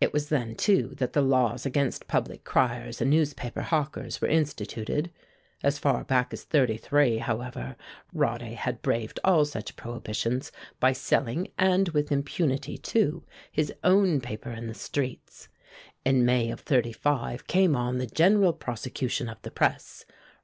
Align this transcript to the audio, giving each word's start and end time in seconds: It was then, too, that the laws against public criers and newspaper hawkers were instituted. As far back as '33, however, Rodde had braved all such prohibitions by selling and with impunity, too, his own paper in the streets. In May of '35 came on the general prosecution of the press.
It 0.00 0.12
was 0.12 0.28
then, 0.28 0.54
too, 0.54 0.94
that 0.98 1.14
the 1.14 1.20
laws 1.20 1.66
against 1.66 2.06
public 2.06 2.44
criers 2.44 3.00
and 3.00 3.10
newspaper 3.10 3.62
hawkers 3.62 4.20
were 4.20 4.28
instituted. 4.28 5.10
As 5.64 5.80
far 5.80 6.04
back 6.04 6.32
as 6.32 6.44
'33, 6.44 7.18
however, 7.18 7.74
Rodde 8.12 8.54
had 8.54 8.82
braved 8.82 9.18
all 9.24 9.44
such 9.44 9.74
prohibitions 9.74 10.52
by 10.78 10.92
selling 10.92 11.48
and 11.58 11.88
with 11.88 12.12
impunity, 12.12 12.78
too, 12.78 13.24
his 13.50 13.72
own 13.82 14.20
paper 14.20 14.52
in 14.52 14.68
the 14.68 14.74
streets. 14.74 15.48
In 16.04 16.24
May 16.24 16.52
of 16.52 16.60
'35 16.60 17.48
came 17.48 17.74
on 17.74 17.98
the 17.98 18.06
general 18.06 18.52
prosecution 18.52 19.28
of 19.28 19.42
the 19.42 19.50
press. 19.50 20.04